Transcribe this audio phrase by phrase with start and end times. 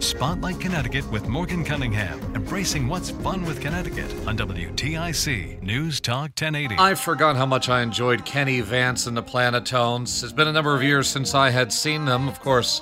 [0.00, 6.76] Spotlight Connecticut with Morgan Cunningham, embracing what's fun with Connecticut on WTIC News Talk 1080.
[6.78, 10.24] I forgot how much I enjoyed Kenny Vance and the Planotones.
[10.24, 12.28] It's been a number of years since I had seen them.
[12.28, 12.80] Of course,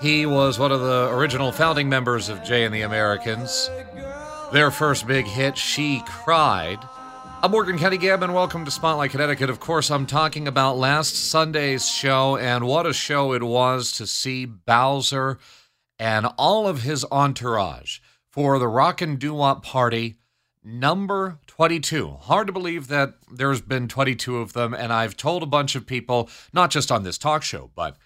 [0.00, 3.68] he was one of the original founding members of Jay and the Americans.
[4.52, 6.78] Their first big hit, She Cried.
[7.42, 9.50] I'm Morgan Cunningham, and welcome to Spotlight Connecticut.
[9.50, 14.06] Of course, I'm talking about last Sunday's show, and what a show it was to
[14.06, 15.38] see Bowzer
[16.00, 17.98] and all of his entourage
[18.30, 20.16] for the Rock and Doo Wop Party
[20.64, 22.08] number 22.
[22.22, 25.86] Hard to believe that there's been 22 of them, and I've told a bunch of
[25.86, 27.98] people, not just on this talk show, but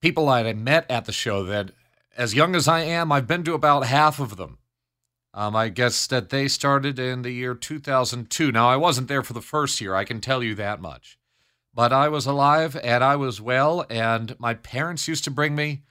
[0.00, 1.72] people I met at the show that
[2.16, 4.56] as young as I am, I've been to about half of them.
[5.34, 8.50] Um, I guess that they started in the year 2002.
[8.50, 11.18] Now, I wasn't there for the first year, I can tell you that much.
[11.74, 15.82] But I was alive and I was well, and my parents used to bring me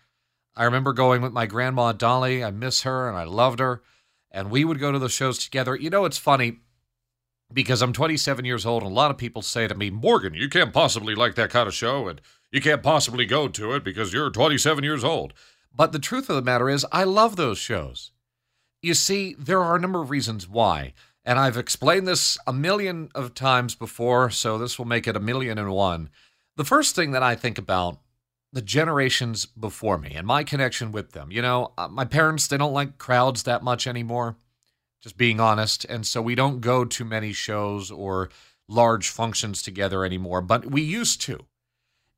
[0.55, 2.43] I remember going with my grandma Dolly.
[2.43, 3.81] I miss her and I loved her.
[4.31, 5.75] And we would go to the shows together.
[5.75, 6.59] You know, it's funny
[7.53, 10.49] because I'm 27 years old, and a lot of people say to me, Morgan, you
[10.49, 12.19] can't possibly like that kind of show, and
[12.51, 15.33] you can't possibly go to it because you're 27 years old.
[15.73, 18.11] But the truth of the matter is, I love those shows.
[18.81, 20.93] You see, there are a number of reasons why.
[21.23, 25.19] And I've explained this a million of times before, so this will make it a
[25.19, 26.09] million and one.
[26.55, 27.99] The first thing that I think about
[28.55, 31.29] the generations before me and my connection with them.
[31.29, 34.37] You know, uh, my parents, they don't like crowds that much anymore,
[35.03, 35.83] just being honest.
[35.83, 38.29] And so we don't go to many shows or
[38.69, 41.45] large functions together anymore, but we used to.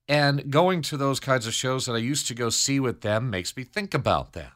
[0.08, 3.32] And going to those kinds of shows that I used to go see with them
[3.32, 4.54] makes me think about that.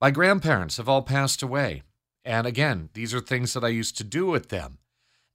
[0.00, 1.82] My grandparents have all passed away.
[2.24, 4.78] And again, these are things that I used to do with them.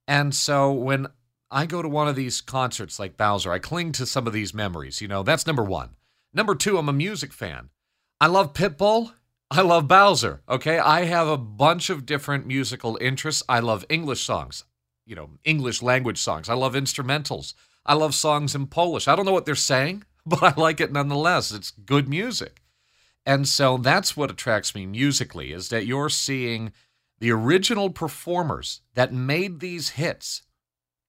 [0.08, 1.08] And so when
[1.54, 4.52] I go to one of these concerts like Bowzer, I cling to some of these
[4.52, 5.00] memories.
[5.00, 5.90] You know, that's number one.
[6.32, 7.70] Number two, I'm a music fan.
[8.20, 9.12] I love Pitbull.
[9.52, 10.42] I love Bowzer.
[10.48, 10.80] Okay.
[10.80, 13.44] I have a bunch of different musical interests.
[13.48, 14.64] I love English songs,
[15.06, 16.48] you know, English language songs.
[16.48, 17.54] I love instrumentals.
[17.86, 19.06] I love songs in Polish.
[19.06, 21.52] I don't know what they're saying, but I like it nonetheless.
[21.52, 22.62] It's good music.
[23.24, 26.72] And so that's what attracts me musically is that you're seeing
[27.20, 30.42] the original performers that made these hits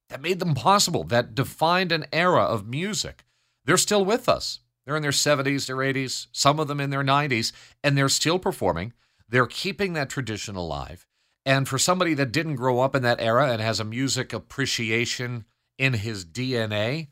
[0.09, 3.25] that made them possible, that defined an era of music.
[3.65, 4.59] They're still with us.
[4.85, 7.51] They're in their 70s, their 80s, some of them in their 90s,
[7.83, 8.93] and they're still performing.
[9.27, 11.07] They're keeping that tradition alive.
[11.45, 15.45] And for somebody that didn't grow up in that era and has a music appreciation
[15.77, 17.07] in his DNA,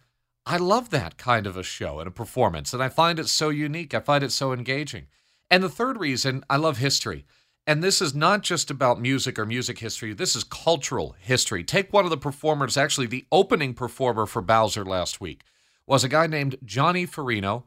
[0.46, 2.74] I love that kind of a show and a performance.
[2.74, 3.94] And I find it so unique.
[3.94, 5.08] I find it so engaging.
[5.50, 7.26] And the third reason, I love history.
[7.66, 11.64] And this is not just about music or music history, this is cultural history.
[11.64, 15.44] Take one of the performers, actually, the opening performer for Bowzer last week
[15.88, 17.64] was a guy named Johnny Farino.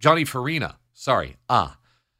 [0.00, 1.36] Johnny Farina, sorry.
[1.48, 1.78] Ah,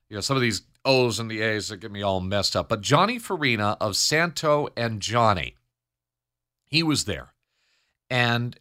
[0.08, 2.69] you know, some of these O's and the A's that get me all messed up.
[2.69, 5.56] But Johnny Farina of Santo and Johnny,
[6.66, 7.34] he was there.
[8.10, 8.58] And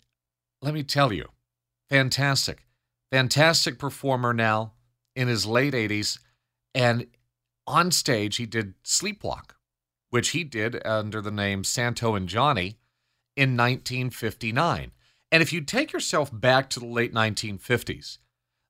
[0.61, 1.29] let me tell you,
[1.89, 2.65] fantastic,
[3.11, 4.73] fantastic performer now
[5.15, 6.19] in his late 80s.
[6.75, 7.07] And
[7.67, 9.51] on stage, he did Sleepwalk,
[10.09, 12.79] which he did under the name Santo and Johnny
[13.35, 14.91] in 1959.
[15.31, 18.17] And if you take yourself back to the late 1950s,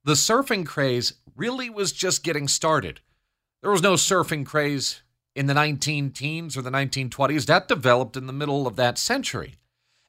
[0.04, 3.02] the surfing craze really was just getting started.
[3.62, 5.02] There was no surfing craze
[5.36, 7.46] in the 19 teens or the 1920s.
[7.46, 9.56] That developed in the middle of that century.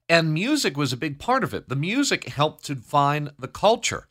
[0.09, 1.69] And music was a big part of it.
[1.69, 4.09] The music helped to define the culture.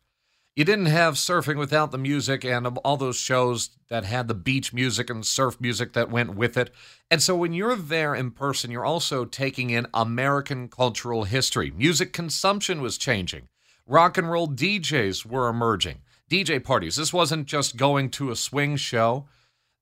[0.58, 4.74] You didn't have surfing without the music and all those shows that had the beach
[4.74, 6.72] music and surf music that went with it.
[7.12, 11.70] And so when you're there in person, you're also taking in American cultural history.
[11.70, 13.50] Music consumption was changing.
[13.86, 16.00] Rock and roll DJs were emerging.
[16.28, 16.96] DJ parties.
[16.96, 19.28] This wasn't just going to a swing show.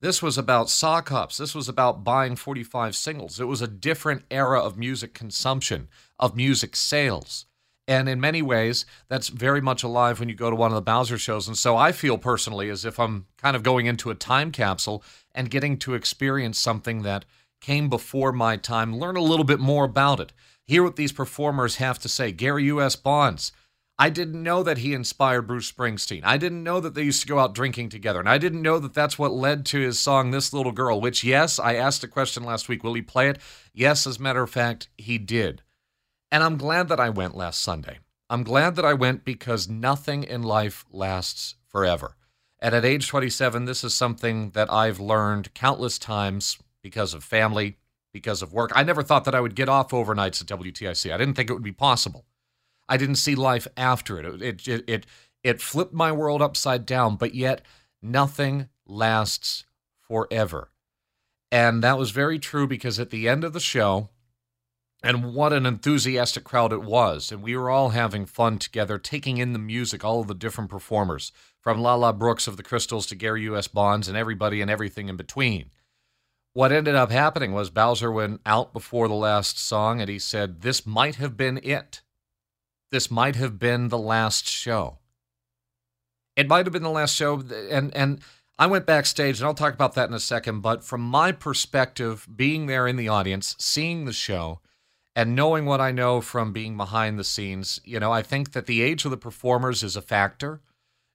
[0.02, 1.38] This was about sock hops.
[1.38, 3.40] This was about buying 45 singles.
[3.40, 5.88] It was a different era of music consumption,
[6.20, 7.46] of music sales.
[7.88, 10.82] And in many ways, that's very much alive when you go to one of the
[10.82, 11.48] Bowzer shows.
[11.48, 15.04] And so I feel personally as if I'm kind of going into a time capsule
[15.36, 17.26] and getting to experience something that
[17.62, 20.34] came before my time, learn a little bit more about it,
[20.66, 22.32] hear what these performers have to say.
[22.32, 22.96] Gary U.S.
[22.96, 23.52] Bonds.
[23.98, 26.22] I didn't know that he inspired Bruce Springsteen.
[26.26, 28.20] I didn't know that they used to go out drinking together.
[28.20, 31.24] And I didn't know that that's what led to his song, This Little Girl, which,
[31.24, 33.40] yes, I asked a question last week will he play it?
[33.74, 35.62] Yes, as a matter of fact, he did.
[36.36, 38.00] And I'm glad that I went last Sunday.
[38.30, 42.18] I'm glad that I went because nothing in life lasts forever.
[42.60, 47.78] And at age 27, this is something that I've learned countless times because of family,
[48.12, 48.74] because of work.
[48.76, 51.14] I never thought that I would get off overnights at WTIC.
[51.14, 52.26] I didn't think it would be possible.
[52.90, 54.26] I didn't see life after it.
[54.42, 55.06] It it it,
[55.42, 57.62] it flipped my world upside down, but yet
[58.02, 59.64] nothing lasts
[60.02, 60.70] forever.
[61.50, 64.10] And that was very true because at the end of the show,
[65.06, 67.32] and what an enthusiastic crowd it was.
[67.32, 70.72] And we were all having fun together, taking in the music, all of the different
[70.72, 71.32] performers,
[71.62, 73.68] from Lala Brooks of the Crystals to Gary U.S.
[73.68, 75.70] Bonds and everybody and everything in between.
[76.54, 80.62] What ended up happening was Bowzer went out before the last song and he said,
[80.62, 82.02] This might have been it.
[82.92, 84.98] This might have been the last show.
[86.36, 87.44] It might have been the last show.
[87.70, 88.22] And, and
[88.58, 90.62] I went backstage, and I'll talk about that in a second.
[90.62, 94.62] But from my perspective, being there in the audience, seeing the show,
[95.16, 98.66] and knowing what I know from being behind the scenes, you know, I think that
[98.66, 100.62] the age of the performers is a factor.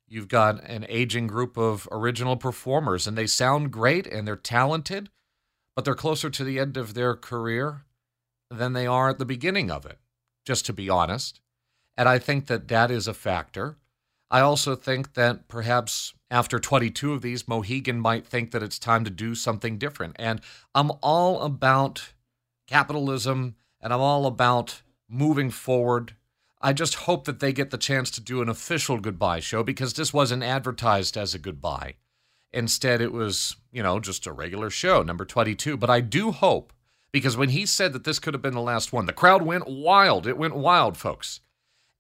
[0.08, 5.10] You've got an aging group of original performers, and they sound great and they're talented
[5.80, 7.84] but they're closer to the end of their career
[8.50, 9.98] than they are at the beginning of it,
[10.44, 11.40] just to be honest.
[11.96, 13.78] And I think that that is a factor.
[14.30, 19.04] I also think that perhaps after 22 of these, Mohegan might think that it's time
[19.04, 20.16] to do something different.
[20.18, 20.40] And
[20.74, 22.12] I'm all about
[22.68, 26.14] capitalism and I'm all about moving forward.
[26.60, 29.94] I just hope that they get the chance to do an official goodbye show because
[29.94, 31.94] this wasn't advertised as a goodbye.
[32.52, 35.76] Instead, it was, you know, just a regular show, number 22.
[35.76, 36.72] But I do hope,
[37.12, 39.68] because when he said that this could have been the last one, the crowd went
[39.68, 40.26] wild.
[40.26, 41.40] It went wild, folks.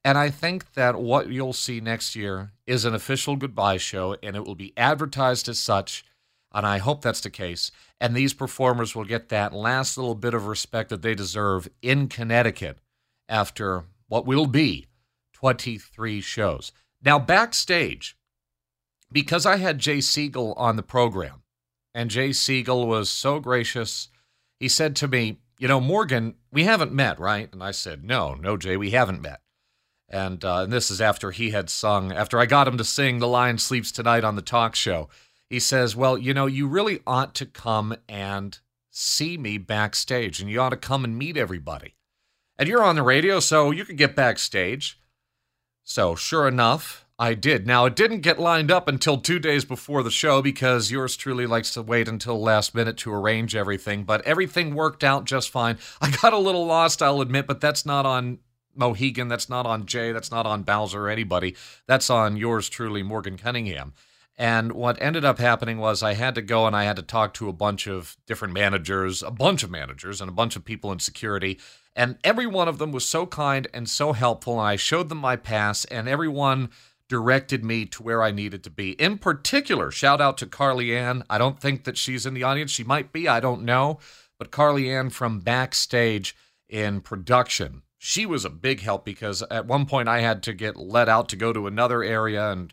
[0.04, 4.34] And I think that what you'll see next year is an official goodbye show, and
[4.34, 6.04] it will be advertised as such.
[6.52, 7.70] And I hope that's the case.
[8.00, 12.08] And these performers will get that last little bit of respect that they deserve in
[12.08, 12.78] Connecticut
[13.28, 14.88] after what will be
[15.34, 16.72] 23 shows.
[17.02, 18.16] Now, backstage,
[19.12, 21.42] because I had Jay Siegel on the program,
[21.94, 24.08] and Jay Siegel was so gracious,
[24.58, 27.48] he said to me, You know, Morgan, we haven't met, right?
[27.52, 29.40] And I said, No, no, Jay, we haven't met.
[30.08, 33.18] And, uh, and this is after he had sung, after I got him to sing
[33.18, 35.08] The Lion Sleeps Tonight on the talk show.
[35.50, 38.56] He says, Well, you know, you really ought to come and
[38.88, 41.96] see me backstage, and you ought to come and meet everybody.
[42.56, 45.00] And you're on the radio, so you could get backstage.
[45.82, 47.66] So, sure enough, I did.
[47.66, 51.46] Now, it didn't get lined up until two days before the show because yours truly
[51.46, 55.78] likes to wait until last minute to arrange everything, but everything worked out just fine.
[56.00, 58.38] I got a little lost, I'll admit, but that's not on
[58.76, 61.56] Mohegan, that's not on Jay, that's not on Bowzer or anybody.
[61.86, 63.94] That's on yours truly, Morgan Cunningham.
[64.40, 67.34] And what ended up happening was I had to go and I had to talk
[67.34, 70.90] to a bunch of different managers, a bunch of managers, and a bunch of people
[70.92, 71.60] in security.
[71.94, 74.54] And every one of them was so kind and so helpful.
[74.58, 76.70] And I showed them my pass, and everyone
[77.06, 78.92] directed me to where I needed to be.
[78.92, 81.22] In particular, shout out to Carly Ann.
[81.28, 82.70] I don't think that she's in the audience.
[82.70, 83.98] She might be, I don't know.
[84.38, 86.34] But Carly Ann from backstage
[86.66, 90.78] in production, she was a big help because at one point I had to get
[90.78, 92.72] let out to go to another area and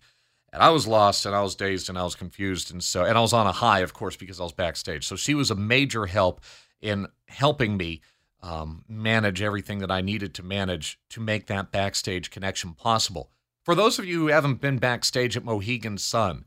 [0.57, 3.15] and I was lost and I was dazed and I was confused and so and
[3.15, 5.05] I was on a high of course because I was backstage.
[5.05, 6.41] So she was a major help
[6.81, 8.01] in helping me
[8.41, 13.29] um, manage everything that I needed to manage to make that backstage connection possible.
[13.63, 16.43] For those of you who haven't been backstage at Mohegan Sun,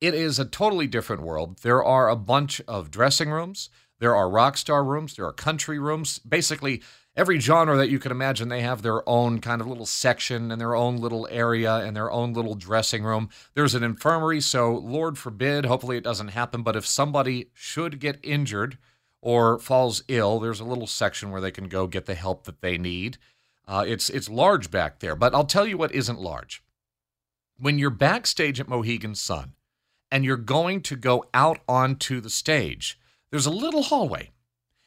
[0.00, 1.58] it is a totally different world.
[1.58, 3.68] There are a bunch of dressing rooms,
[3.98, 6.18] there are rock star rooms, there are country rooms.
[6.18, 6.82] Basically,
[7.16, 10.60] every genre that you can imagine, they have their own kind of little section and
[10.60, 13.28] their own little area and their own little dressing room.
[13.54, 18.18] There's an infirmary, so Lord forbid, hopefully it doesn't happen, but if somebody should get
[18.22, 18.78] injured
[19.20, 22.60] or falls ill, there's a little section where they can go get the help that
[22.60, 23.18] they need.
[23.66, 26.62] Uh, it's it's large back there, but I'll tell you what isn't large.
[27.56, 29.54] When you're backstage at Mohegan Sun
[30.10, 32.98] and you're going to go out onto the stage,
[33.30, 34.32] there's a little hallway.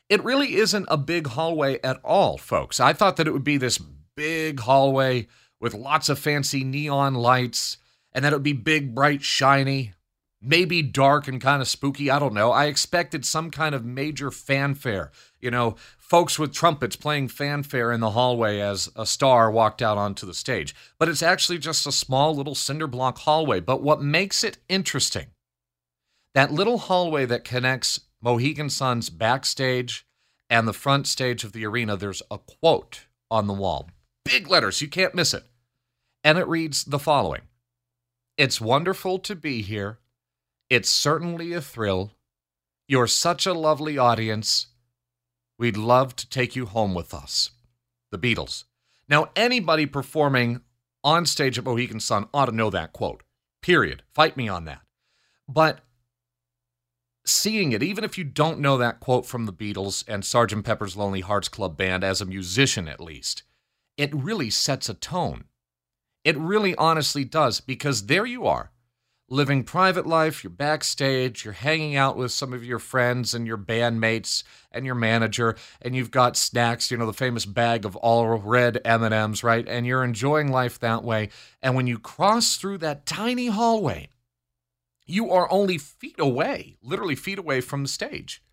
[0.09, 2.79] It really isn't a big hallway at all, folks.
[2.79, 3.77] I thought that it would be this
[4.15, 5.27] big hallway
[5.59, 7.77] with lots of fancy neon lights
[8.13, 9.93] and that it would be big, bright, shiny,
[10.41, 12.09] maybe dark and kind of spooky.
[12.09, 12.51] I don't know.
[12.51, 15.11] I expected some kind of major fanfare,
[15.41, 19.97] you know, folks with trumpets playing fanfare in the hallway as a star walked out
[19.97, 20.73] onto the stage.
[20.97, 23.59] But it's actually just a small little cinder block hallway.
[23.59, 25.27] But what makes it interesting,
[26.33, 30.05] that little hallway that connects Mohegan Sun's backstage
[30.49, 33.89] and the front stage of the arena, there's a quote on the wall.
[34.25, 35.43] Big letters, you can't miss it.
[36.23, 37.43] And it reads the following
[38.37, 39.99] It's wonderful to be here.
[40.69, 42.11] It's certainly a thrill.
[42.87, 44.67] You're such a lovely audience.
[45.57, 47.51] We'd love to take you home with us.
[48.11, 48.65] The Beatles.
[49.09, 50.61] Now, anybody performing
[51.03, 53.23] on stage at Mohegan Sun ought to know that quote.
[53.61, 54.03] Period.
[54.13, 54.81] Fight me on that.
[55.47, 55.79] But
[57.27, 60.63] seeing it, even if you don't know that quote from the Beatles and Sgt.
[60.63, 63.43] Pepper's Lonely Hearts Club Band, as a musician at least,
[63.97, 65.45] it really sets a tone.
[66.23, 68.71] It really honestly does, because there you are,
[69.29, 73.57] living private life, you're backstage, you're hanging out with some of your friends and your
[73.57, 78.27] bandmates and your manager, and you've got snacks, you know, the famous bag of all
[78.37, 79.67] red M&Ms, right?
[79.67, 81.29] And you're enjoying life that way.
[81.61, 84.09] And when you cross through that tiny hallway,
[85.07, 88.43] you are only feet away, literally feet away from the stage.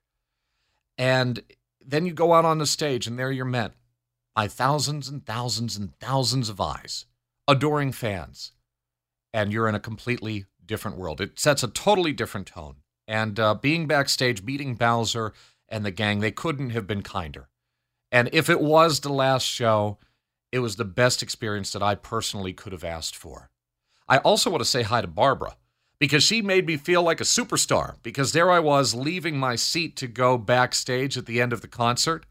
[0.97, 1.43] And
[1.85, 3.73] then you go out on the stage, and there you're met
[4.35, 7.07] by thousands and thousands and thousands of eyes,
[7.47, 8.53] adoring fans.
[9.33, 11.21] And you're in a completely different world.
[11.21, 12.77] It sets a totally different tone.
[13.07, 15.35] And uh, being backstage, meeting Bowzer
[15.69, 17.49] and the gang, they couldn't have been kinder.
[18.13, 19.99] And if it was the last show,
[20.53, 23.51] it was the best experience that I personally could have asked for.
[24.09, 25.57] I also want to say hi to Barbara
[25.99, 29.97] because she made me feel like a superstar because there I was leaving my seat
[29.97, 32.27] to go backstage at the end of the concert.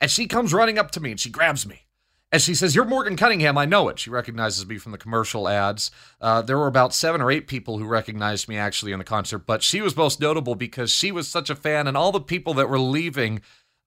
[0.00, 1.84] And she comes running up to me and she grabs me.
[2.34, 3.56] And she says, You're Morgan Cunningham.
[3.56, 4.00] I know it.
[4.00, 5.92] She recognizes me from the commercial ads.
[6.20, 9.46] Uh, there were about seven or eight people who recognized me actually in the concert,
[9.46, 12.52] but she was most notable because she was such a fan, and all the people
[12.54, 13.40] that were leaving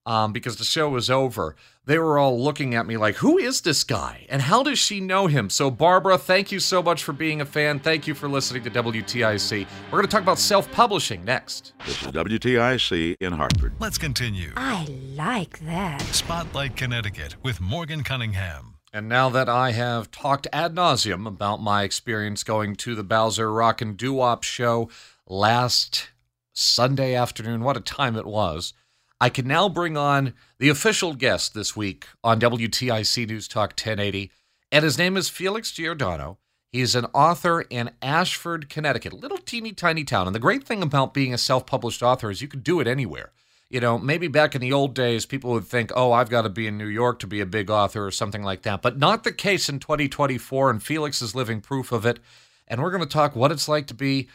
[0.07, 3.61] um, because the show was over, they were all looking at me like, who is
[3.61, 4.25] this guy?
[4.29, 5.49] And how does she know him?
[5.49, 7.79] So, Barbara, thank you so much for being a fan.
[7.79, 9.67] Thank you for listening to WTIC.
[9.91, 11.73] We're going to talk about self publishing next.
[11.85, 13.73] This is WTIC in Hartford.
[13.79, 14.53] Let's continue.
[14.55, 16.01] I like that.
[16.13, 18.75] Spotlight Connecticut with Morgan Cunningham.
[18.93, 23.51] And now that I have talked ad nauseum about my experience going to the Bowzer
[23.51, 24.89] Rock and Doo Wop show
[25.27, 26.11] last
[26.53, 28.73] Sunday afternoon, what a time it was.
[29.19, 34.31] I can now bring on the official guest this week on WTIC News Talk 1080,
[34.71, 36.37] and his name is Felix Giordano.
[36.71, 40.27] He's an author in Ashford, Connecticut, a little teeny tiny town.
[40.27, 42.85] And the great thing about being a self published author is you can do it
[42.85, 43.31] anywhere.
[43.71, 46.49] You know, maybe back in the old days, people would think, oh, I've got to
[46.49, 48.83] be in New York to be a big author or something like that.
[48.83, 52.19] But not the case in 2024, and Felix is living proof of it.
[52.67, 54.27] And we're going to talk what it's like to be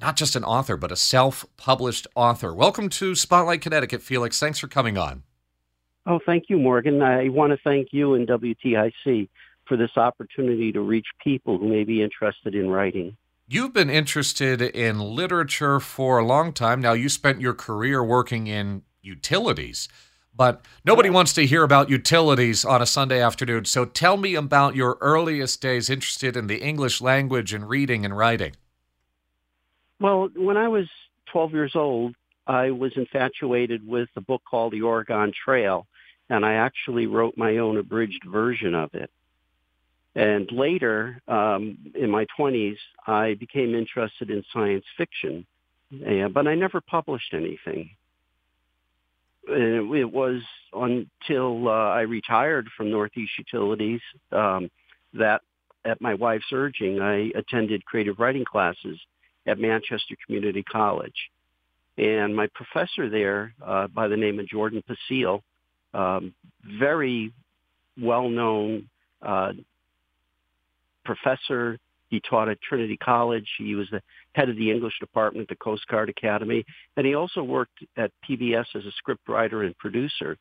[0.00, 2.54] not just an author, but a self published author.
[2.54, 4.38] Welcome to Spotlight Connecticut, Felix.
[4.38, 5.24] Thanks for coming on.
[6.06, 7.02] Oh, thank you, Morgan.
[7.02, 9.28] I want to thank you and WTIC
[9.66, 13.16] for this opportunity to reach people who may be interested in writing.
[13.46, 16.80] You've been interested in literature for a long time.
[16.80, 19.88] Now, you spent your career working in utilities,
[20.34, 23.64] but nobody wants to hear about utilities on a Sunday afternoon.
[23.64, 28.16] So tell me about your earliest days interested in the English language and reading and
[28.16, 28.52] writing.
[30.00, 30.86] Well, when I was
[31.32, 32.14] 12 years old,
[32.46, 35.86] I was infatuated with a book called The Oregon Trail,
[36.30, 39.10] and I actually wrote my own abridged version of it.
[40.14, 42.76] And later, um, in my 20s,
[43.06, 45.46] I became interested in science fiction,
[45.92, 47.90] uh, but I never published anything.
[49.46, 54.00] And it was until uh, I retired from Northeast Utilities
[54.32, 54.70] um,
[55.14, 55.42] that,
[55.84, 58.98] at my wife's urging, I attended creative writing classes
[59.48, 61.30] at Manchester Community College.
[61.96, 65.42] And my professor there, uh, by the name of Jordan Pecile,
[65.94, 66.34] um,
[66.78, 67.32] very
[68.00, 68.88] well-known
[69.22, 69.52] uh,
[71.04, 71.78] professor.
[72.10, 73.48] He taught at Trinity College.
[73.58, 74.00] He was the
[74.34, 76.64] head of the English department at the Coast Guard Academy.
[76.96, 80.36] And he also worked at PBS as a scriptwriter and producer.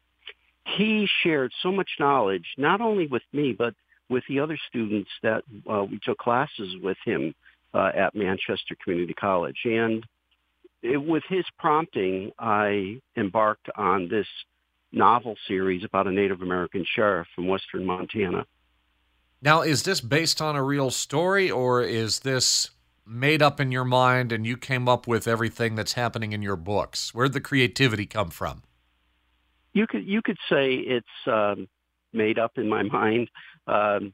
[0.78, 3.74] He shared so much knowledge, not only with me, but
[4.10, 7.34] with the other students that uh, we took classes with him
[7.74, 9.58] uh, at Manchester Community College.
[9.66, 10.06] And
[10.82, 14.28] it, with his prompting, I embarked on this
[14.92, 18.46] novel series about a Native American sheriff from western Montana.
[19.42, 22.72] Now, is this based on a real story or is this
[23.06, 26.56] made up in your mind and you came up with everything that's happening in your
[26.56, 27.14] books?
[27.14, 28.64] Where'd the creativity come from?
[29.74, 31.68] You could you could say it's um,
[32.14, 33.30] made up in my mind.
[33.68, 34.14] Um,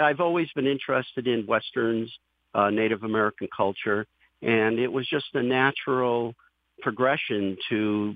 [0.00, 2.10] I've always been interested in westerns
[2.54, 4.06] uh, Native American culture.
[4.42, 6.34] And it was just a natural
[6.80, 8.14] progression to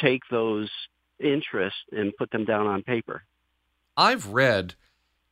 [0.00, 0.70] take those
[1.20, 3.22] interests and put them down on paper.
[3.96, 4.74] I've read,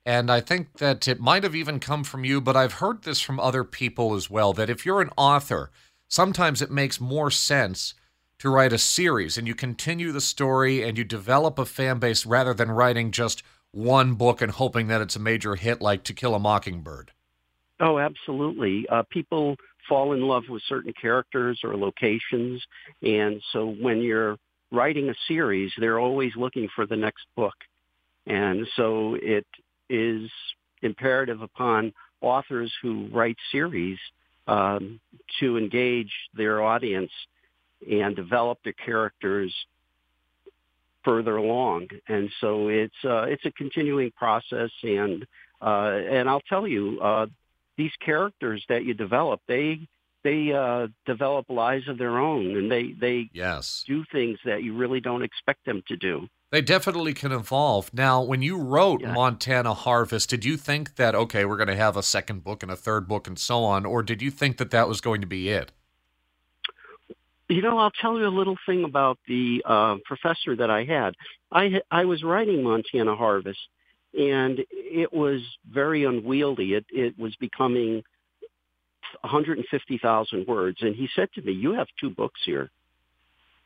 [0.04, 3.20] and I think that it might have even come from you, but I've heard this
[3.20, 5.70] from other people as well, that if you're an author,
[6.08, 7.94] sometimes it makes more sense
[8.38, 12.26] to write a series and you continue the story and you develop a fan base
[12.26, 16.12] rather than writing just one book and hoping that it's a major hit like To
[16.12, 17.12] Kill a Mockingbird.
[17.80, 18.86] Oh, absolutely.
[18.88, 19.56] Uh, people
[19.88, 22.62] fall in love with certain characters or locations,
[23.02, 24.36] and so when you're
[24.72, 27.54] writing a series, they're always looking for the next book,
[28.26, 29.46] and so it
[29.90, 30.28] is
[30.82, 33.98] imperative upon authors who write series
[34.48, 34.98] um,
[35.40, 37.10] to engage their audience
[37.90, 39.54] and develop their characters
[41.04, 41.86] further along.
[42.08, 45.26] And so it's uh, it's a continuing process, and
[45.62, 47.26] uh, and I'll tell you, uh,
[47.76, 49.88] these characters that you develop, they
[50.24, 54.76] they uh, develop lives of their own, and they they yes do things that you
[54.76, 56.28] really don't expect them to do.
[56.50, 57.92] They definitely can evolve.
[57.92, 59.12] Now, when you wrote Yeah.
[59.12, 62.70] Montana Harvest, did you think that okay, we're going to have a second book and
[62.72, 65.26] a third book and so on, or did you think that that was going to
[65.26, 65.72] be it?
[67.48, 71.14] You know, I'll tell you a little thing about the uh, professor that I had.
[71.52, 73.60] I I was writing Montana Harvest,
[74.14, 76.74] and it was very unwieldy.
[76.74, 78.02] It it was becoming
[79.22, 82.70] 150,000 words, and he said to me, "You have two books here."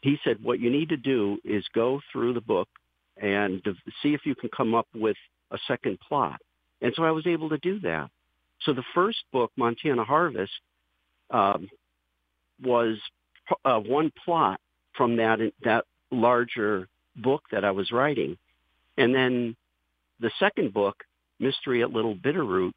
[0.02, 2.68] He said, "What you need to do is go through the book
[3.16, 3.62] and
[4.02, 5.16] see if you can come up with
[5.50, 6.40] a second plot."
[6.80, 8.10] And so I was able to do that.
[8.62, 10.52] So the first book, Montana Harvest,
[11.30, 11.68] um,
[12.62, 12.98] was
[13.64, 14.60] uh, one plot
[14.94, 18.36] from that that larger book that I was writing,
[18.96, 19.56] and then
[20.20, 20.96] the second book,
[21.38, 22.72] Mystery at Little Bitterroot,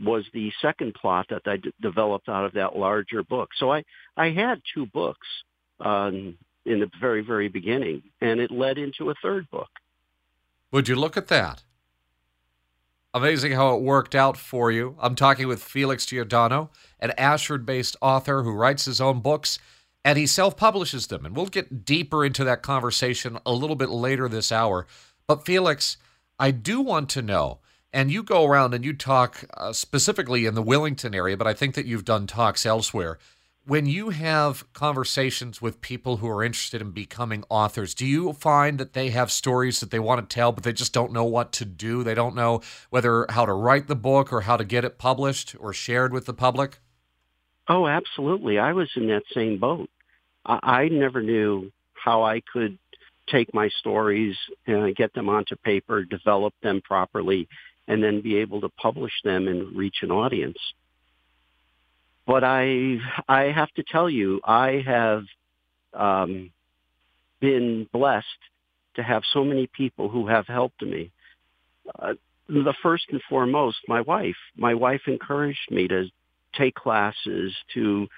[0.00, 3.50] was the second plot that I d- developed out of that larger book.
[3.56, 3.84] So I
[4.16, 5.26] I had two books
[5.80, 9.68] um, in the very very beginning, and it led into a third book.
[10.70, 11.62] Would you look at that?
[13.14, 14.94] Amazing how it worked out for you.
[15.00, 16.70] I'm talking with Felix Giordano,
[17.00, 19.58] an Ashford based author who writes his own books
[20.04, 21.26] and he self publishes them.
[21.26, 24.86] And we'll get deeper into that conversation a little bit later this hour.
[25.26, 25.96] But Felix,
[26.38, 27.58] I do want to know,
[27.92, 31.54] and you go around and you talk uh, specifically in the Willington area, but I
[31.54, 33.18] think that you've done talks elsewhere.
[33.64, 38.78] When you have conversations with people who are interested in becoming authors, do you find
[38.78, 41.52] that they have stories that they want to tell, but they just don't know what
[41.54, 42.02] to do?
[42.02, 45.54] They don't know whether how to write the book or how to get it published
[45.58, 46.78] or shared with the public?
[47.68, 48.58] Oh, absolutely.
[48.58, 49.90] I was in that same boat.
[50.46, 52.78] I, I never knew how I could
[53.30, 57.48] take my stories and get them onto paper, develop them properly,
[57.86, 60.58] and then be able to publish them and reach an audience.
[62.26, 65.24] But I, I have to tell you, I have
[65.94, 66.50] um,
[67.40, 68.26] been blessed
[68.96, 71.10] to have so many people who have helped me.
[71.98, 72.14] Uh,
[72.48, 74.36] the first and foremost, my wife.
[74.56, 76.06] My wife encouraged me to
[76.54, 78.08] take classes, to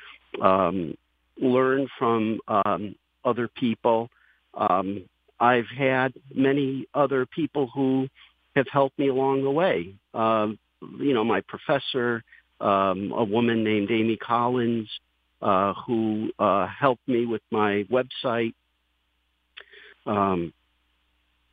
[0.41, 0.97] um,
[1.41, 2.95] learn from um,
[3.25, 4.09] other people.
[4.55, 5.05] Um,
[5.39, 8.09] I've had many other people who
[8.57, 9.95] have helped me along the way.
[10.13, 10.59] Um,
[10.99, 12.23] you know, my professor,
[12.61, 14.89] um, a woman named Amy Collins,
[15.41, 18.55] uh, who uh, helped me with my website.
[20.07, 20.53] Um,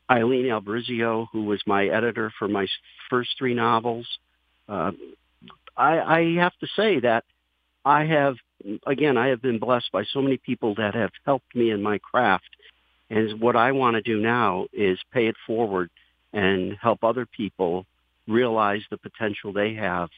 [0.10, 2.68] Eileen Albrizio, who was my editor for my
[3.10, 4.08] first three novels.
[4.68, 4.92] Uh,
[5.76, 7.24] I, I have to say that
[7.86, 8.36] I have,
[8.86, 11.98] again, I have been blessed by so many people that have helped me in my
[12.00, 12.50] craft.
[13.10, 15.90] And what I want to do now is pay it forward
[16.34, 17.86] and help other people
[18.28, 20.10] realize the potential they have.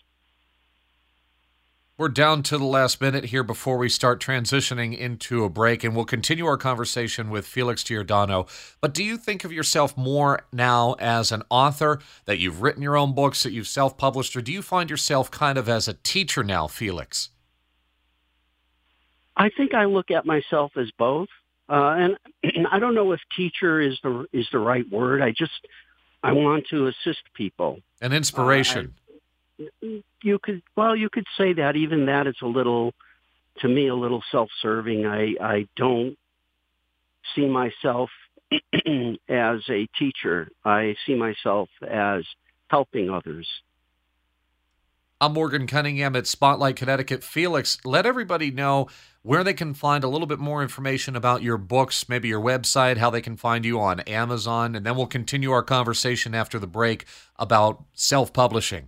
[1.99, 5.93] We're down to the last minute here before we start transitioning into a break, and
[5.93, 8.47] we'll continue our conversation with Felix Giordano.
[8.79, 12.95] But do you think of yourself more now as an author, that you've written your
[12.95, 15.93] own books, that you've self published, or do you find yourself kind of as a
[15.93, 17.31] teacher now, Felix?
[19.35, 21.27] I think I look at myself as both,
[21.69, 22.17] uh, and
[22.71, 25.21] I don't know if teacher is the is the right word.
[25.21, 25.67] I just
[26.23, 27.79] I want to assist people.
[28.01, 28.93] An inspiration.
[30.21, 31.75] You could well, you could say that.
[31.75, 32.93] Even that is a little,
[33.59, 35.05] to me, a little self-serving.
[35.05, 36.17] I I don't
[37.35, 38.09] see myself
[38.51, 40.49] as a teacher.
[40.65, 42.23] I see myself as
[42.69, 43.47] helping others.
[45.21, 47.25] I'm Morgan Cunningham at Spotlight Connecticut.
[47.25, 48.87] Felix, let everybody know
[49.21, 52.95] where they can find a little bit more information about your books, maybe your website,
[52.95, 56.67] how they can find you on Amazon, and then we'll continue our conversation after the
[56.67, 57.03] break
[57.35, 58.87] about self publishing.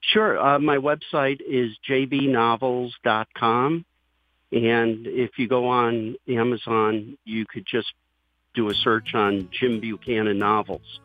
[0.00, 0.38] Sure.
[0.38, 3.84] Uh, my website is jbnovels.com.
[4.52, 7.92] And if you go on Amazon, you could just
[8.54, 11.00] do a search on Jim Buchanan novels.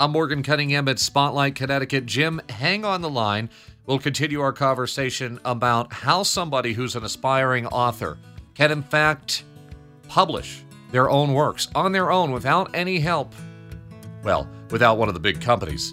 [0.00, 2.06] I'm Morgan Cunningham at Spotlight Connecticut.
[2.06, 3.50] Jim, hang on the line.
[3.86, 8.18] We'll continue our conversation about how somebody who's an aspiring author
[8.54, 9.44] can, in fact,
[10.08, 13.32] publish their own works on their own without any help.
[14.24, 15.92] Well, without one of the big companies.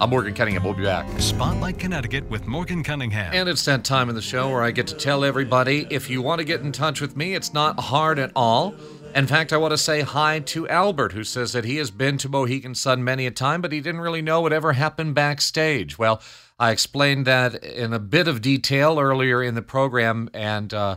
[0.00, 0.62] I'm Morgan Cunningham.
[0.62, 1.08] We'll be back.
[1.20, 3.32] Spotlight Connecticut with Morgan Cunningham.
[3.34, 6.22] And it's that time in the show where I get to tell everybody if you
[6.22, 8.74] want to get in touch with me, it's not hard at all.
[9.14, 12.18] In fact, I want to say hi to Albert, who says that he has been
[12.18, 15.98] to Mohegan Sun many a time, but he didn't really know whatever happened backstage.
[15.98, 16.22] Well,
[16.58, 20.96] I explained that in a bit of detail earlier in the program, and uh,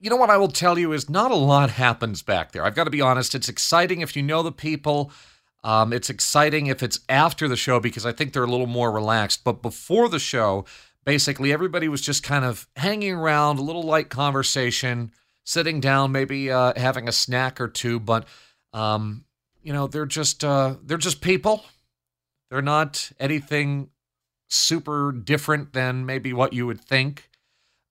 [0.00, 2.64] you know what I will tell you is not a lot happens back there.
[2.64, 3.34] I've got to be honest.
[3.34, 5.12] It's exciting if you know the people.
[5.62, 8.90] Um, it's exciting if it's after the show because I think they're a little more
[8.90, 9.44] relaxed.
[9.44, 10.64] But before the show,
[11.04, 15.12] basically everybody was just kind of hanging around, a little light conversation,
[15.44, 17.98] sitting down, maybe uh, having a snack or two.
[18.00, 18.26] But
[18.72, 19.24] um,
[19.62, 21.64] you know, they're just uh, they're just people.
[22.50, 23.90] They're not anything
[24.48, 27.30] super different than maybe what you would think.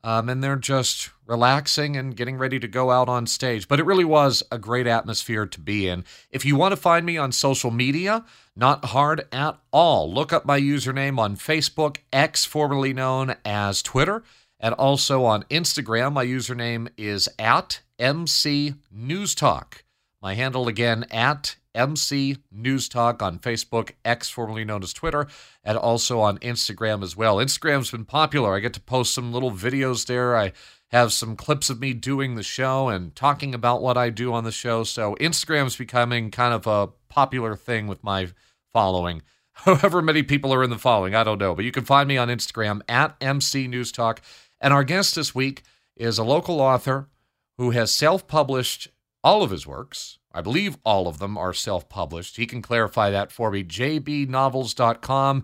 [0.03, 3.67] Um, and they're just relaxing and getting ready to go out on stage.
[3.67, 6.03] But it really was a great atmosphere to be in.
[6.31, 10.11] If you want to find me on social media, not hard at all.
[10.11, 14.23] Look up my username on Facebook, X, formerly known as Twitter,
[14.61, 16.13] and also on Instagram.
[16.13, 19.83] My username is at MC News Talk.
[20.21, 25.27] My handle again at MC News Talk on Facebook, X, formerly known as Twitter,
[25.63, 27.37] and also on Instagram as well.
[27.37, 28.55] Instagram's been popular.
[28.55, 30.37] I get to post some little videos there.
[30.37, 30.53] I
[30.91, 34.43] have some clips of me doing the show and talking about what I do on
[34.43, 34.83] the show.
[34.83, 38.27] So Instagram's becoming kind of a popular thing with my
[38.73, 39.21] following.
[39.53, 41.55] However many people are in the following, I don't know.
[41.55, 44.21] But you can find me on Instagram at MC News Talk.
[44.61, 45.63] And our guest this week
[45.97, 47.09] is a local author
[47.57, 48.87] who has self published
[49.23, 52.37] all of his works I believe all of them are self published.
[52.37, 53.63] He can clarify that for me.
[53.63, 55.43] jbnovels.com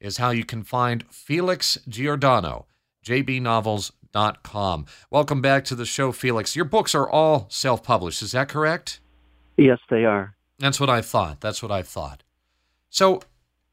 [0.00, 2.66] is how you can find Felix Giordano.
[3.04, 4.86] jbnovels.com.
[5.10, 6.56] Welcome back to the show, Felix.
[6.56, 9.00] Your books are all self published, is that correct?
[9.56, 10.34] Yes, they are.
[10.58, 11.40] That's what I thought.
[11.40, 12.22] That's what I thought.
[12.88, 13.20] So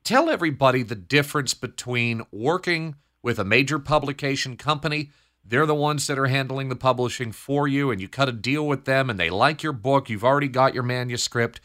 [0.03, 5.09] tell everybody the difference between working with a major publication company
[5.49, 8.67] they're the ones that are handling the publishing for you, and you cut a deal
[8.67, 10.09] with them, and they like your book.
[10.09, 11.59] You've already got your manuscript,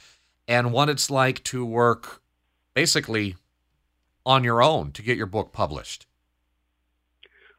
[0.49, 2.23] and what it's like to work
[2.73, 3.37] basically
[4.25, 6.07] on your own to get your book published.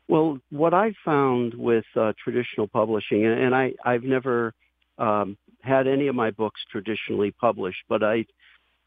[0.07, 4.53] Well, what I found with uh, traditional publishing, and I, I've never
[4.97, 8.25] um, had any of my books traditionally published, but I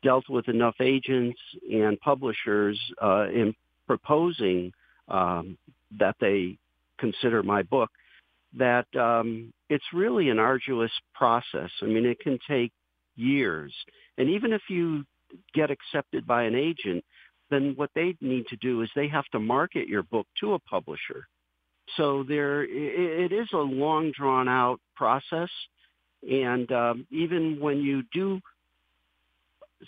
[0.03, 1.39] dealt with enough agents
[1.71, 3.55] and publishers uh, in
[3.87, 4.73] proposing
[5.09, 5.57] um,
[5.99, 6.59] that they
[6.99, 7.91] consider my book,
[8.57, 11.71] that um, it's really an arduous process.
[11.83, 12.73] I mean, it can take
[13.17, 13.73] years.
[14.17, 15.05] And even if you
[15.55, 17.05] get accepted by an agent,
[17.51, 20.59] then what they need to do is they have to market your book to a
[20.59, 21.27] publisher.
[21.97, 25.49] So there, it is a long drawn out process.
[26.29, 28.41] And um, even when you do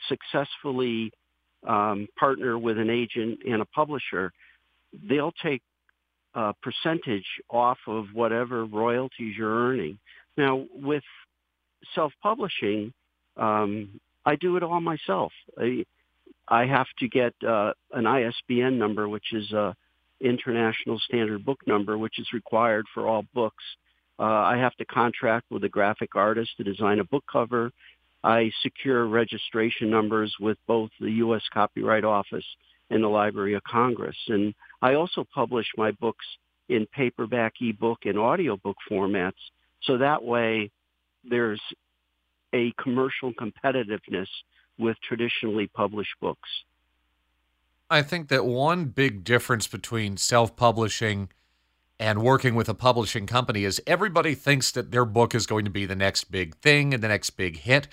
[0.09, 1.13] successfully
[1.67, 4.33] um, partner with an agent and a publisher,
[5.09, 5.63] they'll take
[6.35, 9.99] a percentage off of whatever royalties you're earning.
[10.37, 11.03] Now, with
[11.95, 12.93] self-publishing,
[13.37, 15.33] um, I do it all myself.
[15.59, 15.85] I,
[16.49, 19.75] I have to get uh, an ISBN number, which is a
[20.21, 23.65] international standard book number, which is required for all books.
[24.19, 27.71] Uh, I have to contract with a graphic artist to design a book cover.
[28.23, 31.43] I secure registration numbers with both the U.S.
[31.53, 32.45] Copyright Office
[32.91, 34.17] and the Library of Congress.
[34.29, 36.25] And I also publish my books
[36.69, 39.33] in paperback, ebook, and audiobook formats.
[39.83, 40.71] So that way
[41.25, 41.61] there's
[42.53, 44.29] a commercial competitiveness
[44.79, 46.49] with traditionally published books.
[47.91, 51.29] I think that one big difference between self publishing
[51.99, 55.71] and working with a publishing company is everybody thinks that their book is going to
[55.71, 57.89] be the next big thing and the next big hit.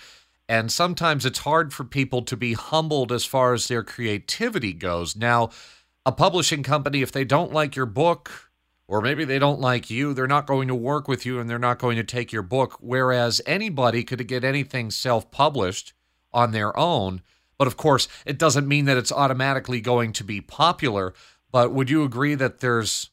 [0.48, 5.16] And sometimes it's hard for people to be humbled as far as their creativity goes.
[5.16, 5.50] Now,
[6.08, 8.50] a publishing company, if they don't like your book,
[8.88, 11.60] or maybe they don't like you, they're not going to work with you and they're
[11.60, 12.78] not going to take your book.
[12.80, 15.92] Whereas anybody could get anything self published
[16.32, 17.22] on their own.
[17.58, 21.14] But of course, it doesn't mean that it's automatically going to be popular.
[21.52, 23.10] But would you agree that there's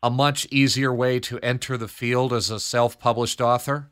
[0.00, 3.90] a much easier way to enter the field as a self published author?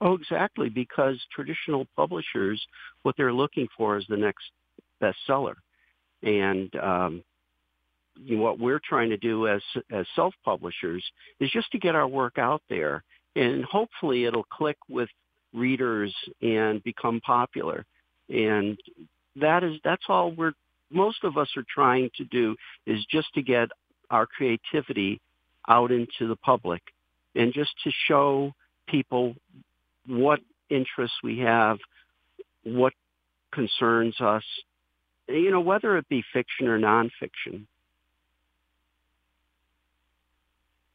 [0.00, 0.70] Oh, exactly.
[0.70, 2.66] Because traditional publishers,
[3.02, 4.44] what they're looking for is the next
[5.02, 5.56] bestseller.
[6.22, 7.24] And um,
[8.28, 11.04] what we're trying to do as as self publishers
[11.40, 13.02] is just to get our work out there,
[13.36, 15.08] and hopefully it'll click with
[15.52, 17.84] readers and become popular.
[18.28, 18.78] And
[19.36, 20.52] that is that's all we're
[20.90, 22.54] most of us are trying to do
[22.86, 23.68] is just to get
[24.10, 25.20] our creativity
[25.68, 26.82] out into the public
[27.34, 28.52] and just to show
[28.86, 29.34] people
[30.06, 31.78] what interests we have,
[32.64, 32.92] what
[33.52, 34.44] concerns us,
[35.28, 37.66] you know, whether it be fiction or nonfiction.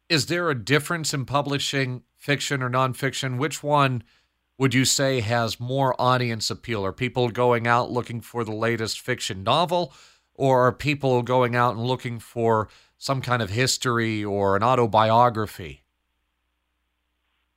[0.10, 3.38] Is there a difference in publishing fiction or nonfiction?
[3.38, 4.04] Which one
[4.58, 6.86] would you say has more audience appeal?
[6.86, 9.94] Are people going out looking for the latest fiction novel,
[10.34, 15.84] or are people going out and looking for some kind of history or an autobiography?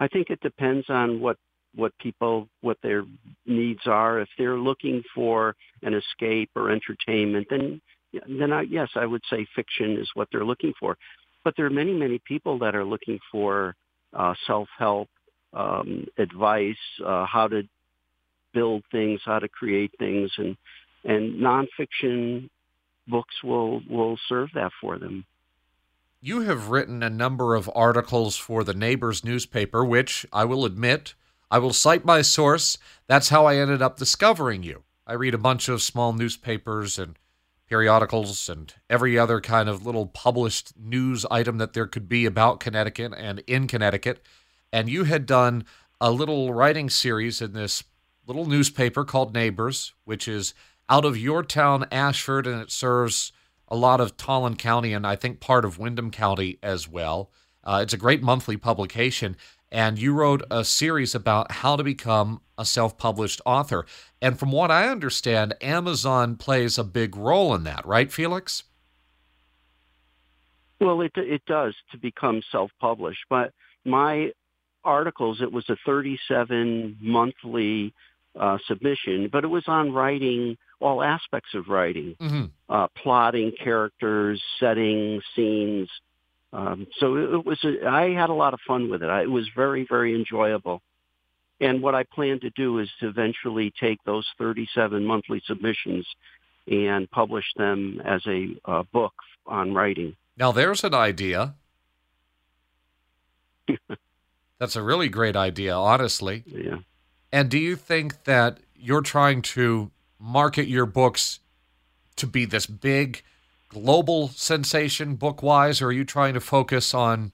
[0.00, 1.36] I think it depends on what
[1.76, 3.04] what people what their
[3.46, 4.20] needs are.
[4.20, 7.80] If they're looking for an escape or entertainment, then
[8.28, 10.98] then I, yes, I would say fiction is what they're looking for.
[11.44, 13.74] But there are many many people that are looking for
[14.12, 15.08] uh, self help
[15.52, 17.62] um, advice, uh, how to
[18.52, 20.56] build things, how to create things, and
[21.04, 22.48] and nonfiction
[23.08, 25.24] books will will serve that for them.
[26.20, 31.14] You have written a number of articles for the Neighbors newspaper, which I will admit,
[31.50, 32.76] I will cite my source.
[33.06, 34.84] That's how I ended up discovering you.
[35.06, 37.18] I read a bunch of small newspapers and
[37.70, 42.58] periodicals and every other kind of little published news item that there could be about
[42.58, 44.20] Connecticut and in Connecticut.
[44.72, 45.64] And you had done
[46.00, 47.84] a little writing series in this
[48.26, 50.52] little newspaper called Neighbors, which is
[50.88, 53.32] out of your town, Ashford, and it serves
[53.68, 57.30] a lot of Tolland County and I think part of Windham County as well.
[57.62, 59.36] Uh, it's a great monthly publication.
[59.72, 63.86] And you wrote a series about how to become a self published author.
[64.20, 68.64] And from what I understand, Amazon plays a big role in that, right, Felix?
[70.80, 73.24] Well, it, it does to become self published.
[73.28, 73.52] But
[73.84, 74.32] my
[74.84, 77.94] articles, it was a 37 monthly
[78.38, 82.44] uh, submission, but it was on writing all aspects of writing, mm-hmm.
[82.68, 85.88] uh, plotting, characters, setting, scenes.
[86.52, 87.62] Um, so it, was.
[87.64, 89.08] A, I had a lot of fun with it.
[89.08, 90.82] I, it was very, very enjoyable.
[91.60, 96.06] And what I plan to do is to eventually take those 37 monthly submissions
[96.66, 99.12] and publish them as a uh, book
[99.46, 100.16] on writing.
[100.36, 101.54] Now, there's an idea.
[104.58, 106.44] That's a really great idea, honestly.
[106.46, 106.78] Yeah.
[107.32, 111.40] And do you think that you're trying to market your books
[112.16, 113.22] to be this big
[113.70, 117.32] global sensation book wise, or are you trying to focus on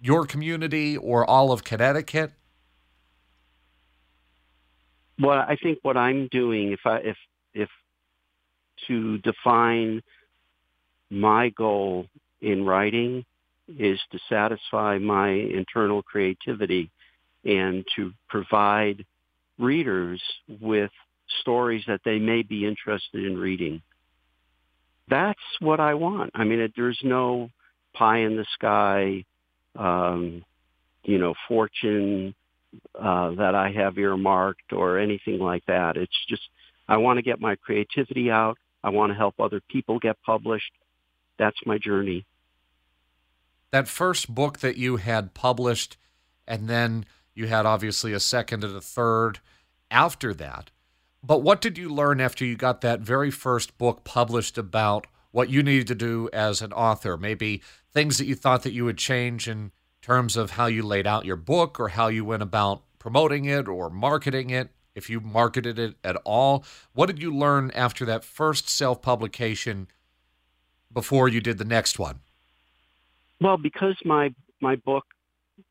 [0.00, 2.32] your community or all of Connecticut?
[5.18, 7.16] Well, I think what I'm doing, if I if
[7.54, 7.70] if
[8.88, 10.02] to define
[11.10, 12.06] my goal
[12.42, 13.24] in writing
[13.68, 16.90] is to satisfy my internal creativity
[17.44, 19.04] and to provide
[19.58, 20.22] readers
[20.60, 20.90] with
[21.40, 23.82] stories that they may be interested in reading.
[25.08, 26.32] That's what I want.
[26.34, 27.50] I mean, it, there's no
[27.94, 29.24] pie in the sky,
[29.76, 30.44] um,
[31.04, 32.34] you know, fortune
[32.98, 35.96] uh, that I have earmarked or anything like that.
[35.96, 36.42] It's just
[36.88, 38.58] I want to get my creativity out.
[38.82, 40.72] I want to help other people get published.
[41.38, 42.24] That's my journey.
[43.72, 45.96] That first book that you had published,
[46.46, 49.40] and then you had obviously a second and a third
[49.90, 50.70] after that.
[51.26, 55.50] But what did you learn after you got that very first book published about what
[55.50, 57.16] you needed to do as an author?
[57.16, 61.04] Maybe things that you thought that you would change in terms of how you laid
[61.04, 65.18] out your book or how you went about promoting it or marketing it, if you
[65.18, 66.64] marketed it at all.
[66.92, 69.88] What did you learn after that first self publication
[70.92, 72.20] before you did the next one?
[73.40, 75.04] Well, because my my book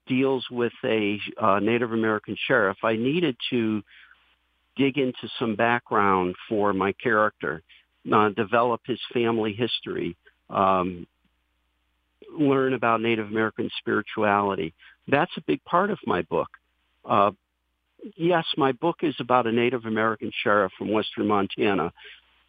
[0.05, 3.83] deals with a uh, Native American sheriff, I needed to
[4.75, 7.61] dig into some background for my character,
[8.11, 10.15] uh, develop his family history,
[10.49, 11.07] um,
[12.37, 14.73] learn about Native American spirituality.
[15.07, 16.49] That's a big part of my book.
[17.03, 17.31] Uh,
[18.15, 21.93] yes, my book is about a Native American sheriff from western Montana.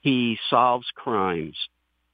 [0.01, 1.57] He solves crimes,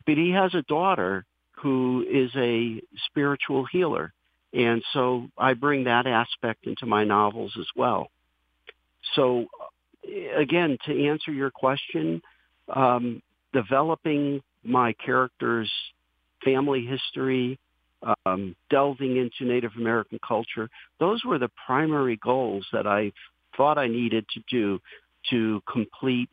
[0.07, 4.13] but he has a daughter who is a spiritual healer.
[4.53, 8.11] And so I bring that aspect into my novels as well.
[9.15, 9.47] So
[10.37, 12.23] again, to answer your question,
[12.75, 15.71] um, developing my character's
[16.45, 17.59] family history,
[18.27, 23.13] um, delving into Native American culture, those were the primary goals that I
[23.57, 24.81] thought I needed to do
[25.31, 26.29] to complete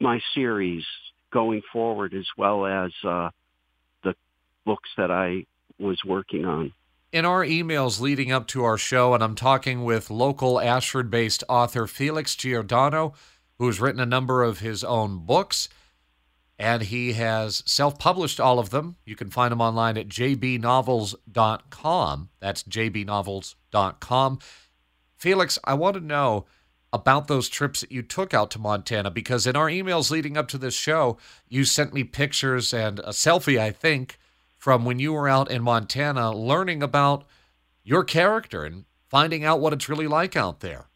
[0.00, 0.84] my series
[1.32, 3.30] going forward as well as uh,
[4.04, 4.14] the
[4.64, 5.46] books that I
[5.78, 6.72] was working on
[7.14, 11.44] in our emails leading up to our show, and I'm talking with local Ashford based
[11.48, 13.14] author Felix Giordano,
[13.56, 15.68] who's written a number of his own books,
[16.58, 18.96] and he has self published all of them.
[19.04, 22.28] You can find them online at jbnovels.com.
[22.40, 24.38] That's jbnovels.com.
[25.16, 26.46] Felix, I want to know
[26.92, 30.48] about those trips that you took out to Montana because in our emails leading up
[30.48, 31.16] to this show,
[31.48, 34.18] you sent me pictures and a selfie, I think
[34.64, 37.24] from when you were out in Montana learning about
[37.82, 40.86] your character and finding out what it's really like out there.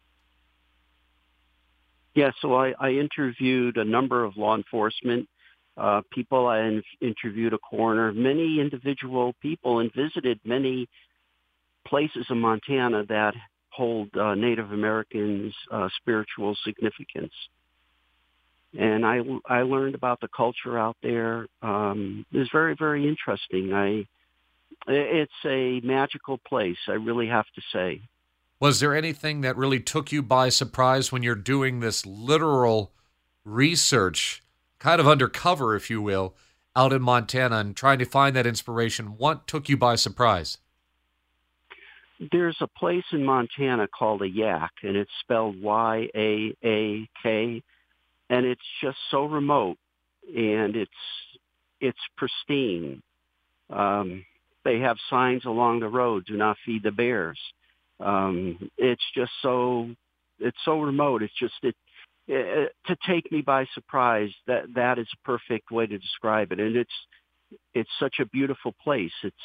[2.15, 5.29] Yeah, so I, I interviewed a number of law enforcement
[5.77, 6.47] uh, people.
[6.47, 10.89] I interviewed a coroner, many individual people, and visited many
[11.85, 13.35] places in Montana that
[13.69, 17.33] hold uh, Native Americans' uh, spiritual significance.
[18.77, 21.47] And I, I learned about the culture out there.
[21.61, 23.73] Um, it was very, very interesting.
[23.73, 24.05] I,
[24.87, 28.01] it's a magical place, I really have to say.
[28.59, 32.91] Was there anything that really took you by surprise when you're doing this literal
[33.45, 34.43] research,
[34.79, 36.35] kind of undercover, if you will,
[36.75, 39.17] out in Montana and trying to find that inspiration?
[39.17, 40.57] What took you by surprise?
[42.31, 47.63] There's a place in Montana called a Yaak, and it's spelled Y-A-A-K,
[48.29, 49.77] and it's just so remote,
[50.27, 50.91] and it's
[51.81, 53.01] it's pristine.
[53.69, 54.25] Um,
[54.63, 57.39] they have signs along the road: "Do not feed the bears."
[57.99, 59.89] Um, it's just so
[60.39, 61.23] it's so remote.
[61.23, 61.75] It's just it,
[62.27, 64.29] it, to take me by surprise.
[64.47, 66.93] That that is a perfect way to describe it, and it's
[67.73, 69.11] it's such a beautiful place.
[69.23, 69.35] It's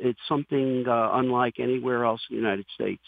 [0.00, 3.02] it's something uh, unlike anywhere else in the United States.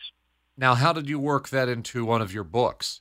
[0.57, 3.01] Now, how did you work that into one of your books?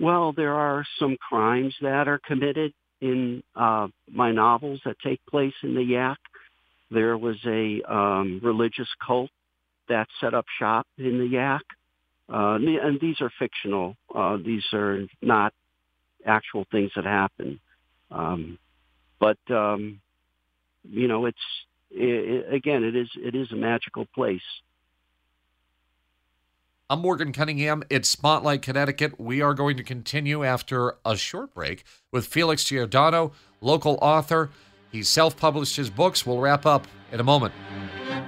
[0.00, 5.52] Well, there are some crimes that are committed in uh, my novels that take place
[5.62, 6.18] in the Yak.
[6.90, 9.30] There was a um, religious cult
[9.90, 11.62] that set up shop in the Yak.
[12.32, 13.94] Uh, and these are fictional.
[14.14, 15.52] Uh, these are not
[16.24, 17.60] actual things that happen.
[18.10, 18.58] Um,
[19.18, 20.00] but um,
[20.82, 21.38] you know, it's
[21.90, 24.40] it, again, it is it is a magical place.
[26.90, 27.84] I'm Morgan Cunningham.
[27.88, 29.20] It's Spotlight Connecticut.
[29.20, 34.50] We are going to continue after a short break with Felix Giordano, local author.
[34.90, 36.26] He self published his books.
[36.26, 37.54] We'll wrap up in a moment.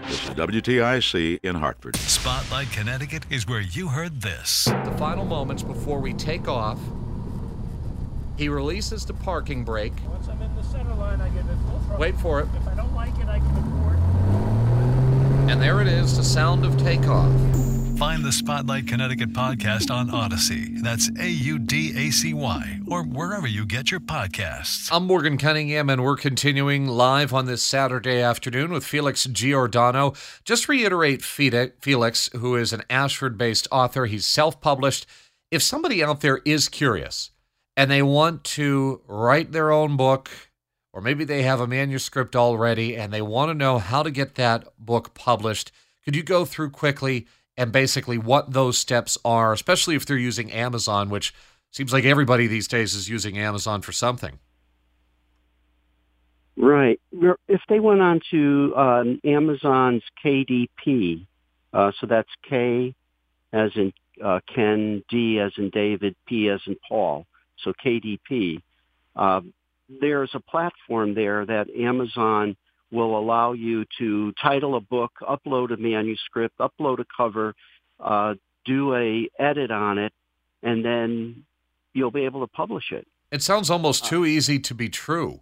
[0.06, 1.96] This is WTIC in Hartford.
[1.96, 4.66] Spotlight Connecticut is where you heard this.
[4.66, 6.78] The final moments before we take off,
[8.36, 9.94] he releases the parking brake.
[10.06, 11.98] Once I'm in the center line, I get it full throttle.
[11.98, 12.46] Wait for it.
[12.54, 15.50] If I don't like it, I can abort.
[15.50, 17.32] And there it is, the sound of takeoff.
[18.02, 20.82] Find the Spotlight Connecticut podcast on Audacy.
[20.82, 24.88] That's A U D A C Y, or wherever you get your podcasts.
[24.90, 30.14] I'm Morgan Cunningham, and we're continuing live on this Saturday afternoon with Felix Giordano.
[30.44, 35.06] Just reiterate Felix, who is an Ashford based author, he's self published.
[35.52, 37.30] If somebody out there is curious
[37.76, 40.28] and they want to write their own book,
[40.92, 44.34] or maybe they have a manuscript already and they want to know how to get
[44.34, 45.70] that book published,
[46.04, 47.28] could you go through quickly?
[47.56, 51.34] And basically what those steps are, especially if they're using Amazon, which
[51.70, 54.38] seems like everybody these days is using Amazon for something.
[56.56, 57.00] Right.
[57.48, 61.26] If they went on to um, Amazon's KDP,
[61.72, 62.94] uh, so that's K
[63.52, 67.26] as in uh, Ken, D as in David, P as in Paul,
[67.62, 68.60] so KDP,
[69.16, 69.40] uh,
[70.00, 72.56] there's a platform there that Amazon
[72.92, 77.54] will allow you to title a book, upload a manuscript, upload a cover,
[77.98, 80.12] uh, do a edit on it,
[80.62, 81.44] and then
[81.94, 83.06] you'll be able to publish it.
[83.30, 85.40] It sounds almost too easy to be true.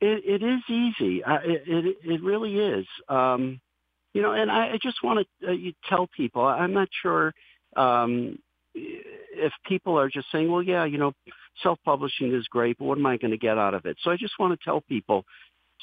[0.00, 1.24] It, it is easy.
[1.24, 2.86] Uh, it, it, it really is.
[3.08, 3.60] Um,
[4.12, 5.56] you know, and I, I just want to uh,
[5.88, 6.44] tell people.
[6.44, 7.32] I'm not sure
[7.74, 8.38] um,
[8.74, 11.12] if people are just saying, "Well, yeah, you know,
[11.62, 14.16] self-publishing is great, but what am I going to get out of it?" So I
[14.16, 15.24] just want to tell people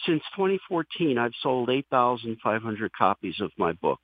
[0.06, 4.00] since 2014, I've sold 8,500 copies of my book.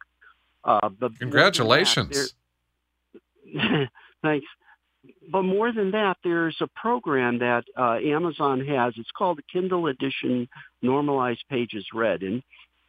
[0.64, 2.34] Uh, but Congratulations.
[3.54, 3.90] That,
[4.22, 4.46] thanks.
[5.32, 8.94] But more than that, there's a program that uh, Amazon has.
[8.98, 10.50] It's called the Kindle Edition
[10.82, 12.24] Normalized Pages Read.
[12.24, 12.44] And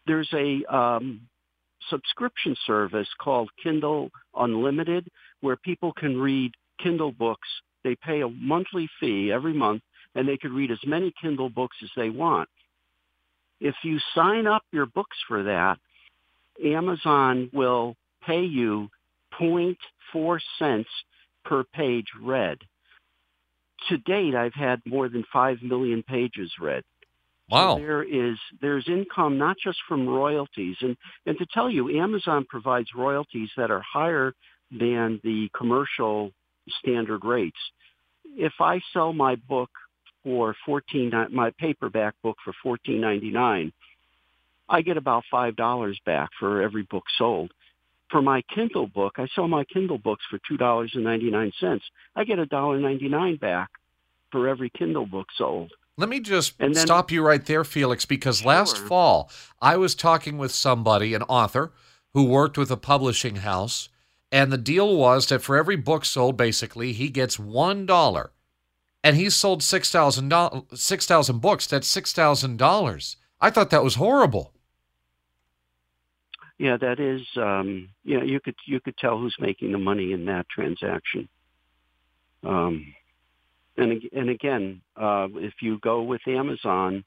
[0.07, 1.29] there's a um,
[1.90, 5.09] subscription service called Kindle Unlimited
[5.40, 7.49] where people can read Kindle books.
[7.85, 9.83] They pay a monthly fee every month
[10.14, 12.49] and they can read as many Kindle books as they want.
[13.61, 15.79] If you sign up your books for that,
[16.64, 18.88] Amazon will pay you
[19.40, 20.88] 0.4 cents
[21.44, 22.59] per page read.
[23.88, 26.83] To date, I've had more than 5 million pages read.
[27.51, 27.77] Wow.
[27.77, 32.44] So there is there's income not just from royalties and and to tell you Amazon
[32.49, 34.35] provides royalties that are higher
[34.71, 36.31] than the commercial
[36.81, 37.57] standard rates.
[38.37, 39.71] If I sell my book
[40.25, 43.73] for fourteen my paperback book for fourteen ninety nine,
[44.69, 47.52] I get about five dollars back for every book sold.
[48.10, 51.52] For my Kindle book, I sell my Kindle books for two dollars and ninety nine
[51.60, 51.85] cents.
[52.16, 53.69] I get a dollar ninety nine back
[54.33, 55.73] for every Kindle book sold.
[55.96, 58.48] Let me just then, stop you right there, Felix, because sure.
[58.48, 61.73] last fall I was talking with somebody, an author,
[62.14, 63.88] who worked with a publishing house,
[64.31, 68.31] and the deal was that for every book sold, basically, he gets one dollar
[69.03, 70.33] and he sold 6,000
[70.75, 71.67] 6, books.
[71.67, 73.17] That's $6,000.
[73.40, 74.53] I thought that was horrible.
[76.59, 77.23] yeah, that is.
[77.37, 81.29] Um, you know, you could you could tell who's making the money in that transaction.
[82.42, 82.92] Um,
[83.77, 87.05] and and again, uh, if you go with Amazon,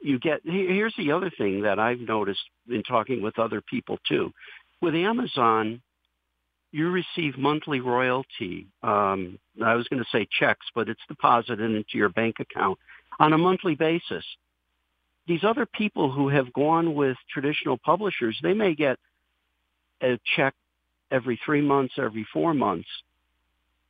[0.00, 0.40] you get.
[0.44, 4.32] Here's the other thing that I've noticed in talking with other people too.
[4.80, 5.82] With Amazon,
[6.72, 8.66] you receive monthly royalty.
[8.82, 12.78] Um, I was going to say checks, but it's deposited into your bank account
[13.18, 14.24] on a monthly basis.
[15.26, 18.98] These other people who have gone with traditional publishers, they may get
[20.02, 20.54] a check
[21.10, 22.88] every three months, every four months.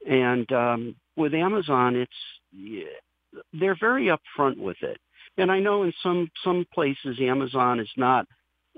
[0.09, 2.87] And um, with Amazon, it's
[3.53, 4.99] they're very upfront with it.
[5.37, 8.27] And I know in some some places Amazon is not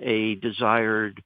[0.01, 1.23] a desired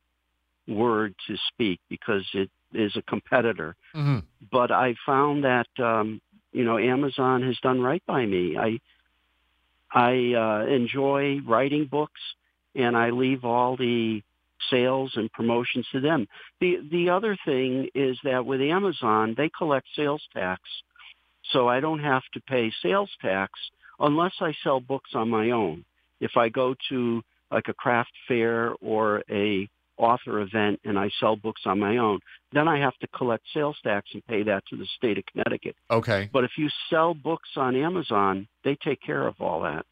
[0.68, 3.76] word to speak because it is a competitor.
[3.92, 4.18] hmm
[4.50, 6.20] But I found that um,
[6.52, 8.56] you know Amazon has done right by me.
[8.56, 8.80] I
[9.92, 12.20] I uh, enjoy writing books,
[12.74, 14.22] and I leave all the
[14.70, 16.26] sales and promotions to them.
[16.60, 20.62] The the other thing is that with Amazon, they collect sales tax,
[21.52, 23.52] so I don't have to pay sales tax
[24.00, 25.84] unless I sell books on my own.
[26.20, 29.68] If I go to like a craft fair or a
[29.98, 32.20] author event and I sell books on my own,
[32.52, 35.76] then I have to collect sales tax and pay that to the state of Connecticut.
[35.90, 36.30] Okay.
[36.32, 39.86] But if you sell books on Amazon, they take care of all that.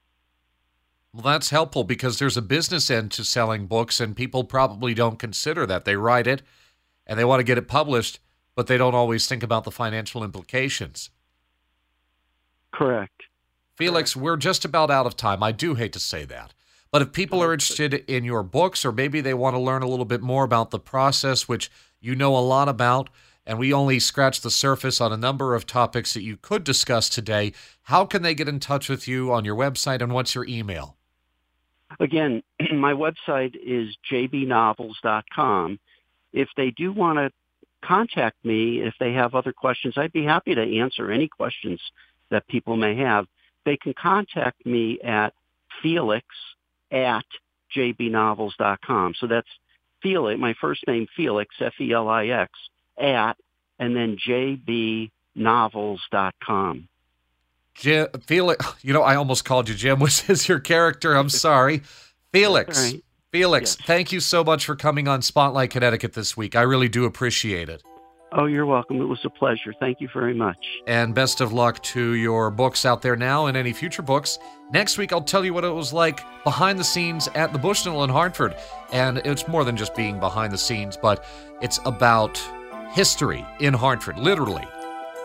[1.13, 5.19] Well, that's helpful because there's a business end to selling books, and people probably don't
[5.19, 5.85] consider that.
[5.85, 6.43] They write it
[7.07, 8.19] and they want to get it published,
[8.55, 11.11] but they don't always think about the financial implications.
[12.73, 13.23] Correct.
[13.77, 15.43] Felix, we're just about out of time.
[15.43, 16.55] I do hate to say that.
[16.95, 19.83] But if people are oh, interested in your books, or maybe they want to learn
[19.83, 21.69] a little bit more about the process, which
[22.01, 23.11] you know a lot about,
[23.45, 27.09] and we only scratched the surface on a number of topics that you could discuss
[27.09, 30.47] today, how can they get in touch with you on your website and what's your
[30.47, 30.97] email?
[31.99, 35.81] Again, my website is jbnovels.com.
[36.33, 37.33] If they do want to
[37.85, 41.81] contact me, if they have other questions, I'd be happy to answer any questions
[42.29, 43.27] that people may have.
[43.65, 45.35] They can contact me at
[45.83, 46.25] felix
[46.91, 47.25] at
[47.77, 49.15] jbnovels.com.
[49.19, 49.49] So that's
[50.03, 52.51] Felix, my first name, Felix, F-E-L-I-X,
[52.99, 53.37] at,
[53.79, 56.89] and then jbnovels.com.
[57.75, 61.15] Jim, Felix, you know, I almost called you Jim, which is your character.
[61.15, 61.83] I'm sorry.
[62.33, 63.05] Felix, right.
[63.33, 63.87] Felix, Yes.
[63.87, 66.55] thank you so much for coming on Spotlight Connecticut this week.
[66.55, 67.83] I really do appreciate it.
[68.37, 69.01] Oh, you're welcome.
[69.01, 69.73] It was a pleasure.
[69.79, 70.59] Thank you very much.
[70.89, 74.41] And best of luck to your books out there now and any future books.
[74.73, 78.03] Next week, I'll tell you what it was like behind the scenes at the Bushnell
[78.03, 78.57] in Hartford.
[78.91, 81.25] And it's more than just being behind the scenes, but
[81.63, 82.43] it's about
[82.91, 84.67] history in Hartford, literally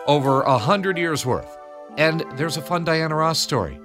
[0.05, 1.57] over a hundred years worth.
[1.97, 3.79] And there's a fun Diana Ross story.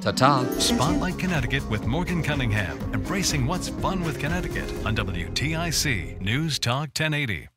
[0.00, 0.44] Ta ta.
[0.58, 7.48] Spotlight Connecticut with Morgan Cunningham, embracing what's fun with Connecticut on WTIC News Talk 1080.